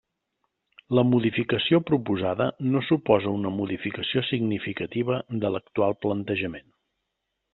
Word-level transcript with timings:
La 0.99 1.01
modificació 1.09 1.79
proposada 1.89 2.47
no 2.71 2.81
suposa 2.87 3.35
una 3.41 3.51
modificació 3.59 4.25
significativa 4.31 5.19
de 5.45 5.55
l'actual 5.59 5.97
planejament. 6.07 6.69